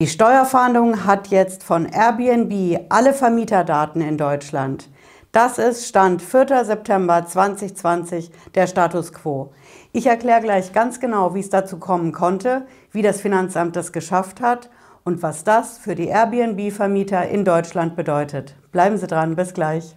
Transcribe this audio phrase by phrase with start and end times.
[0.00, 4.88] Die Steuerfahndung hat jetzt von Airbnb alle Vermieterdaten in Deutschland.
[5.32, 6.64] Das ist Stand 4.
[6.64, 9.50] September 2020 der Status quo.
[9.92, 14.40] Ich erkläre gleich ganz genau, wie es dazu kommen konnte, wie das Finanzamt das geschafft
[14.40, 14.70] hat
[15.02, 18.54] und was das für die Airbnb-Vermieter in Deutschland bedeutet.
[18.70, 19.96] Bleiben Sie dran, bis gleich.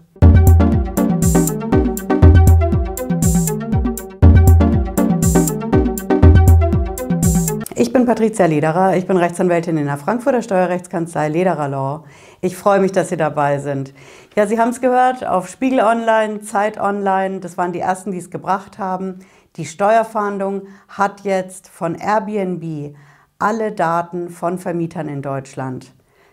[7.91, 12.05] Ich bin Patricia Lederer, ich bin Rechtsanwältin in der Frankfurter Steuerrechtskanzlei Lederer Law.
[12.39, 13.93] Ich freue mich, dass Sie dabei sind.
[14.33, 18.19] Ja, Sie haben es gehört, auf Spiegel Online, Zeit Online, das waren die ersten, die
[18.19, 19.19] es gebracht haben.
[19.57, 22.95] Die Steuerfahndung hat jetzt von Airbnb
[23.39, 25.91] alle Daten von Vermietern in Deutschland.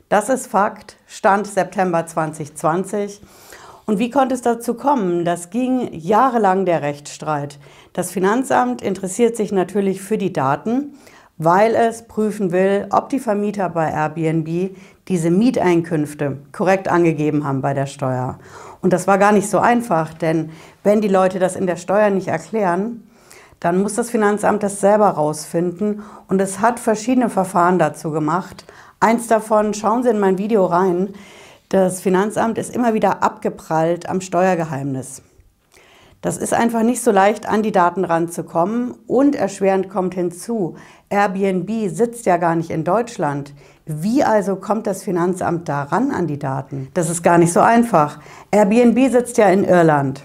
[0.09, 3.21] Das ist Fakt, Stand September 2020.
[3.85, 5.25] Und wie konnte es dazu kommen?
[5.25, 7.59] Das ging jahrelang der Rechtsstreit.
[7.95, 10.95] Das Finanzamt interessiert sich natürlich für die Daten
[11.39, 17.75] weil es prüfen will, ob die Vermieter bei Airbnb diese Mieteinkünfte korrekt angegeben haben bei
[17.75, 18.39] der Steuer.
[18.83, 20.51] Und das war gar nicht so einfach, denn
[20.83, 23.05] wenn die Leute das in der Steuer nicht erklären,
[23.61, 28.65] dann muss das Finanzamt das selber rausfinden und es hat verschiedene Verfahren dazu gemacht.
[29.01, 31.15] Eins davon, schauen Sie in mein Video rein,
[31.69, 35.23] das Finanzamt ist immer wieder abgeprallt am Steuergeheimnis.
[36.21, 38.95] Das ist einfach nicht so leicht, an die Daten ranzukommen.
[39.07, 40.77] Und erschwerend kommt hinzu,
[41.11, 43.55] Airbnb sitzt ja gar nicht in Deutschland.
[43.87, 46.89] Wie also kommt das Finanzamt daran an die Daten?
[46.95, 48.19] Das ist gar nicht so einfach.
[48.51, 50.23] Airbnb sitzt ja in Irland.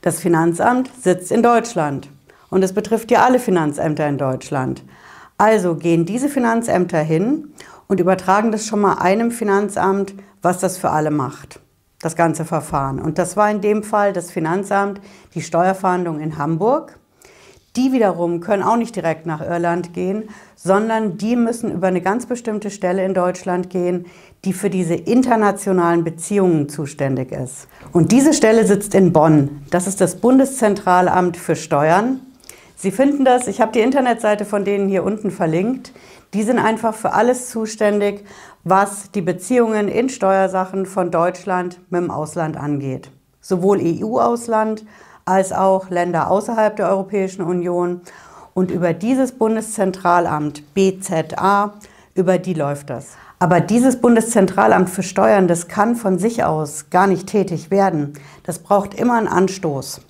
[0.00, 2.08] Das Finanzamt sitzt in Deutschland.
[2.48, 4.82] Und es betrifft ja alle Finanzämter in Deutschland.
[5.36, 7.52] Also gehen diese Finanzämter hin
[7.86, 11.60] und übertragen das schon mal einem Finanzamt, was das für alle macht
[12.04, 13.00] das ganze Verfahren.
[13.00, 15.00] Und das war in dem Fall das Finanzamt,
[15.34, 16.98] die Steuerfahndung in Hamburg.
[17.76, 22.26] Die wiederum können auch nicht direkt nach Irland gehen, sondern die müssen über eine ganz
[22.26, 24.06] bestimmte Stelle in Deutschland gehen,
[24.44, 27.66] die für diese internationalen Beziehungen zuständig ist.
[27.92, 29.62] Und diese Stelle sitzt in Bonn.
[29.70, 32.20] Das ist das Bundeszentralamt für Steuern.
[32.84, 35.92] Sie finden das, ich habe die Internetseite von denen hier unten verlinkt.
[36.34, 38.26] Die sind einfach für alles zuständig,
[38.62, 43.10] was die Beziehungen in Steuersachen von Deutschland mit dem Ausland angeht.
[43.40, 44.84] Sowohl EU-Ausland
[45.24, 48.02] als auch Länder außerhalb der Europäischen Union.
[48.52, 51.72] Und über dieses Bundeszentralamt BZA,
[52.14, 53.12] über die läuft das.
[53.38, 58.12] Aber dieses Bundeszentralamt für Steuern, das kann von sich aus gar nicht tätig werden.
[58.42, 60.02] Das braucht immer einen Anstoß.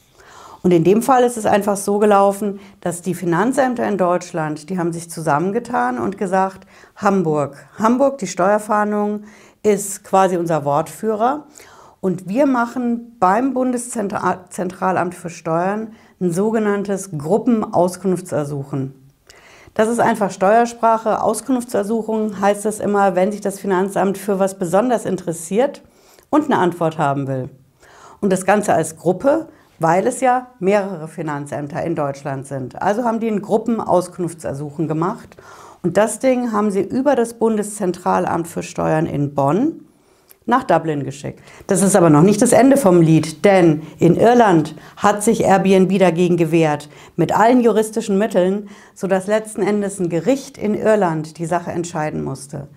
[0.65, 4.79] Und in dem Fall ist es einfach so gelaufen, dass die Finanzämter in Deutschland, die
[4.79, 6.67] haben sich zusammengetan und gesagt,
[6.97, 9.25] Hamburg, Hamburg, die Steuerfahndung
[9.63, 11.45] ist quasi unser Wortführer.
[12.01, 18.95] Und wir machen beim Bundeszentralamt für Steuern ein sogenanntes Gruppenauskunftsersuchen.
[19.75, 21.21] Das ist einfach Steuersprache.
[21.21, 25.83] Auskunftsersuchung heißt es immer, wenn sich das Finanzamt für was besonders interessiert
[26.31, 27.51] und eine Antwort haben will.
[28.23, 29.49] Und das Ganze als Gruppe
[29.79, 32.81] weil es ja mehrere Finanzämter in Deutschland sind.
[32.81, 35.37] Also haben die ein Gruppenauskunftsersuchen gemacht
[35.83, 39.81] und das Ding haben sie über das Bundeszentralamt für Steuern in Bonn
[40.47, 41.41] nach Dublin geschickt.
[41.67, 45.99] Das ist aber noch nicht das Ende vom Lied, denn in Irland hat sich Airbnb
[45.99, 51.71] dagegen gewehrt, mit allen juristischen Mitteln, sodass letzten Endes ein Gericht in Irland die Sache
[51.71, 52.69] entscheiden musste.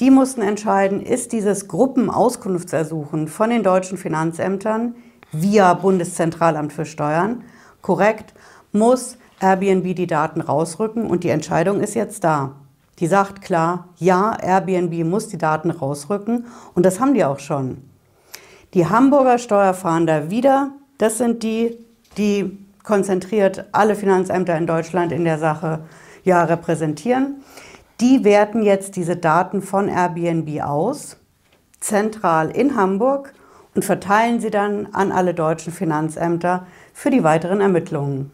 [0.00, 4.94] Die mussten entscheiden, ist dieses Gruppenauskunftsersuchen von den deutschen Finanzämtern
[5.32, 7.44] via Bundeszentralamt für Steuern.
[7.82, 8.34] Korrekt,
[8.72, 12.56] muss Airbnb die Daten rausrücken und die Entscheidung ist jetzt da.
[12.98, 17.78] Die sagt klar, ja, Airbnb muss die Daten rausrücken und das haben die auch schon.
[18.74, 21.78] Die Hamburger Steuerfahnder wieder, das sind die,
[22.16, 25.80] die konzentriert alle Finanzämter in Deutschland in der Sache
[26.24, 27.42] ja repräsentieren.
[28.00, 31.16] Die werten jetzt diese Daten von Airbnb aus,
[31.80, 33.32] zentral in Hamburg
[33.78, 38.32] und verteilen sie dann an alle deutschen Finanzämter für die weiteren Ermittlungen.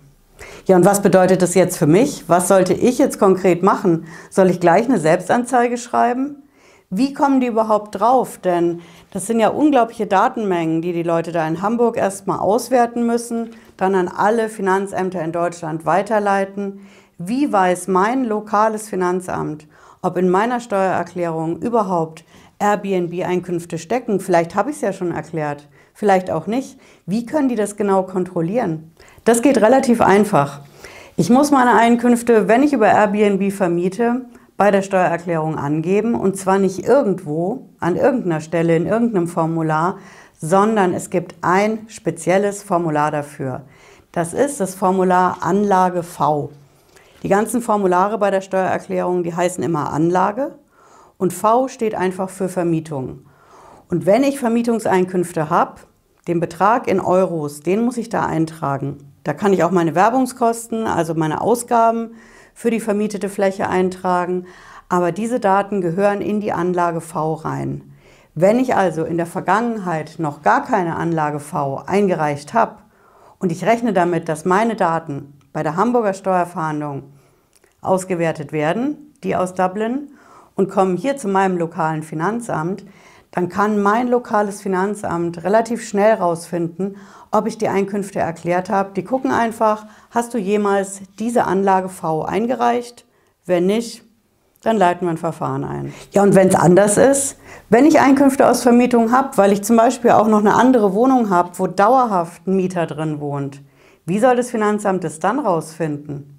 [0.65, 2.25] Ja, und was bedeutet das jetzt für mich?
[2.31, 4.07] Was sollte ich jetzt konkret machen?
[4.31, 6.45] Soll ich gleich eine Selbstanzeige schreiben?
[6.89, 8.39] Wie kommen die überhaupt drauf?
[8.39, 8.81] Denn
[9.11, 13.95] das sind ja unglaubliche Datenmengen, die die Leute da in Hamburg erstmal auswerten müssen, dann
[13.95, 16.87] an alle Finanzämter in Deutschland weiterleiten.
[17.19, 19.67] Wie weiß mein lokales Finanzamt,
[20.01, 22.25] ob in meiner Steuererklärung überhaupt
[22.65, 24.21] Airbnb-Einkünfte stecken.
[24.21, 26.79] Vielleicht habe ich es ja schon erklärt, vielleicht auch nicht.
[27.05, 28.93] Wie können die das genau kontrollieren?
[29.25, 30.61] Das geht relativ einfach.
[31.17, 34.23] Ich muss meine Einkünfte, wenn ich über Airbnb vermiete,
[34.57, 39.99] bei der Steuererklärung angeben und zwar nicht irgendwo, an irgendeiner Stelle, in irgendeinem Formular,
[40.41, 43.63] sondern es gibt ein spezielles Formular dafür.
[44.13, 46.51] Das ist das Formular Anlage V.
[47.23, 50.53] Die ganzen Formulare bei der Steuererklärung, die heißen immer Anlage
[51.19, 53.27] und V steht einfach für Vermietung.
[53.89, 55.83] Und wenn ich Vermietungseinkünfte habe,
[56.27, 58.99] den Betrag in Euros, den muss ich da eintragen.
[59.25, 62.15] Da kann ich auch meine Werbungskosten, also meine Ausgaben
[62.55, 64.47] für die vermietete Fläche eintragen.
[64.89, 67.93] Aber diese Daten gehören in die Anlage V rein.
[68.35, 72.77] Wenn ich also in der Vergangenheit noch gar keine Anlage V eingereicht habe
[73.39, 77.05] und ich rechne damit, dass meine Daten bei der Hamburger Steuerfahndung
[77.81, 80.11] ausgewertet werden, die aus Dublin,
[80.55, 82.85] und kommen hier zu meinem lokalen Finanzamt,
[83.31, 86.97] dann kann mein lokales Finanzamt relativ schnell herausfinden,
[87.33, 88.93] ob ich die Einkünfte erklärt habe.
[88.95, 93.05] Die gucken einfach, hast du jemals diese Anlage V eingereicht?
[93.45, 94.05] Wenn nicht,
[94.63, 95.93] dann leiten wir ein Verfahren ein.
[96.13, 97.37] Ja, und wenn es anders ist,
[97.71, 101.29] wenn ich Einkünfte aus Vermietung habe, weil ich zum Beispiel auch noch eine andere Wohnung
[101.29, 103.61] habe, wo dauerhaft ein Mieter drin wohnt,
[104.07, 106.34] wie soll das Finanzamt das dann rausfinden?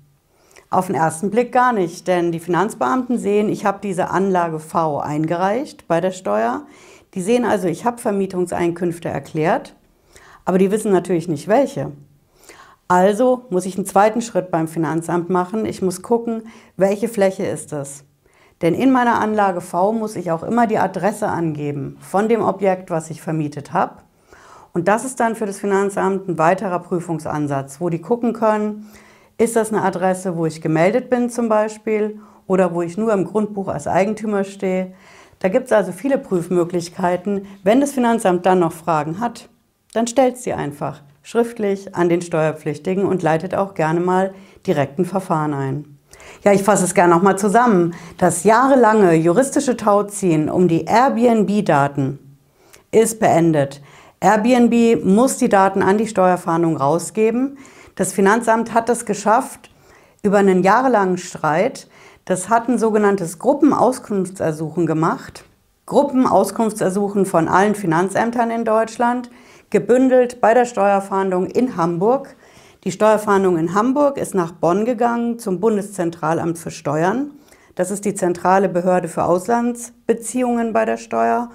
[0.70, 5.00] Auf den ersten Blick gar nicht, denn die Finanzbeamten sehen, ich habe diese Anlage V
[5.00, 6.66] eingereicht bei der Steuer.
[7.14, 9.76] Die sehen also, ich habe Vermietungseinkünfte erklärt,
[10.44, 11.92] aber die wissen natürlich nicht welche.
[12.88, 15.66] Also muss ich einen zweiten Schritt beim Finanzamt machen.
[15.66, 16.44] Ich muss gucken,
[16.78, 18.04] welche Fläche ist das.
[18.62, 22.90] Denn in meiner Anlage V muss ich auch immer die Adresse angeben von dem Objekt,
[22.90, 23.98] was ich vermietet habe.
[24.74, 28.90] Und das ist dann für das Finanzamt ein weiterer Prüfungsansatz, wo die gucken können,
[29.38, 33.26] ist das eine Adresse, wo ich gemeldet bin zum Beispiel oder wo ich nur im
[33.26, 34.94] Grundbuch als Eigentümer stehe?
[35.40, 37.46] Da gibt es also viele Prüfmöglichkeiten.
[37.64, 39.50] Wenn das Finanzamt dann noch Fragen hat,
[39.94, 44.34] dann stellt sie einfach schriftlich an den Steuerpflichtigen und leitet auch gerne mal
[44.66, 45.98] direkt ein Verfahren ein.
[46.44, 47.94] Ja, ich fasse es gerne nochmal zusammen.
[48.18, 52.20] Das jahrelange juristische Tauziehen um die Airbnb-Daten
[52.92, 53.82] ist beendet.
[54.20, 57.58] Airbnb muss die Daten an die Steuerfahndung rausgeben.
[57.96, 59.72] Das Finanzamt hat es geschafft,
[60.22, 61.88] über einen jahrelangen Streit,
[62.26, 65.46] das hat ein sogenanntes Gruppenauskunftsersuchen gemacht.
[65.86, 69.30] Gruppenauskunftsersuchen von allen Finanzämtern in Deutschland,
[69.70, 72.36] gebündelt bei der Steuerfahndung in Hamburg.
[72.84, 77.32] Die Steuerfahndung in Hamburg ist nach Bonn gegangen zum Bundeszentralamt für Steuern.
[77.76, 81.50] Das ist die zentrale Behörde für Auslandsbeziehungen bei der Steuer.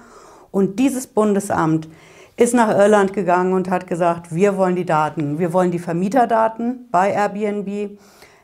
[0.49, 1.87] Und dieses Bundesamt
[2.37, 6.87] ist nach Irland gegangen und hat gesagt, wir wollen die Daten, wir wollen die Vermieterdaten
[6.91, 7.99] bei Airbnb.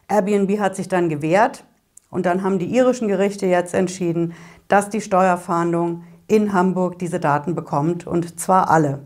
[0.08, 1.64] Airbnb hat sich dann gewehrt
[2.10, 4.34] und dann haben die irischen Gerichte jetzt entschieden,
[4.68, 9.00] dass die Steuerfahndung in Hamburg diese Daten bekommt und zwar alle.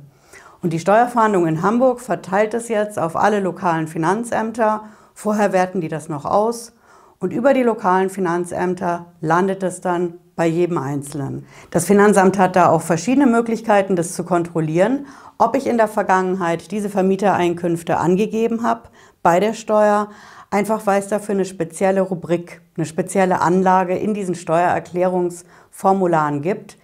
[0.62, 4.84] Und die Steuerfahndung in Hamburg verteilt es jetzt auf alle lokalen Finanzämter.
[5.14, 6.74] Vorher werten die das noch aus
[7.20, 11.46] und über die lokalen Finanzämter landet es dann bei jedem Einzelnen.
[11.70, 15.08] Das Finanzamt hat da auch verschiedene Möglichkeiten, das zu kontrollieren,
[15.38, 18.90] ob ich in der Vergangenheit diese Vermietereinkünfte angegeben habe
[19.24, 20.10] bei der Steuer,
[20.50, 26.78] einfach weil es dafür eine spezielle Rubrik, eine spezielle Anlage in diesen Steuererklärungsformularen gibt.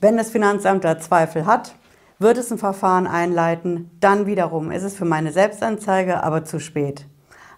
[0.00, 1.74] Wenn das Finanzamt da Zweifel hat,
[2.18, 7.06] wird es ein Verfahren einleiten, dann wiederum ist es für meine Selbstanzeige aber zu spät.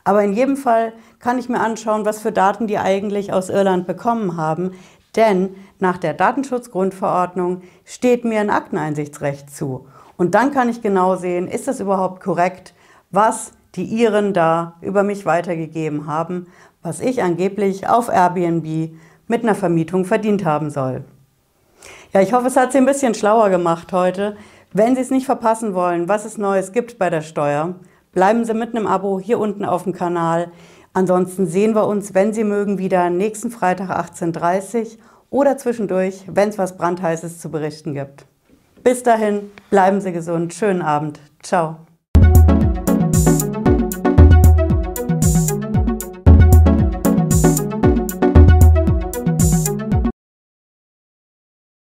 [0.05, 3.87] Aber in jedem Fall kann ich mir anschauen, was für Daten die eigentlich aus Irland
[3.87, 4.73] bekommen haben.
[5.17, 9.87] Denn nach der Datenschutzgrundverordnung steht mir ein Akteneinsichtsrecht zu.
[10.17, 12.75] Und dann kann ich genau sehen, ist das überhaupt korrekt,
[13.11, 16.47] was die Iren da über mich weitergegeben haben,
[16.83, 18.95] was ich angeblich auf Airbnb
[19.29, 21.05] mit einer Vermietung verdient haben soll.
[22.13, 24.37] Ja, ich hoffe, es hat Sie ein bisschen schlauer gemacht heute.
[24.73, 27.75] Wenn Sie es nicht verpassen wollen, was es Neues gibt bei der Steuer,
[28.13, 30.53] Bleiben Sie mit einem Abo hier unten auf dem Kanal.
[30.95, 34.87] Ansonsten sehen wir uns, wenn Sie mögen, wieder nächsten Freitag 18.30 Uhr
[35.31, 38.27] oder zwischendurch, wenn es was Brandheißes zu berichten gibt.
[38.85, 40.53] Bis dahin, bleiben Sie gesund.
[40.53, 41.21] Schönen Abend.
[41.43, 41.77] Ciao.